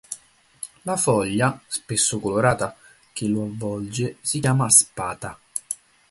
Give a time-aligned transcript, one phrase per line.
[0.85, 2.75] La foglia, spesso colorata,
[3.13, 5.37] che lo avvolge, si chiama spata.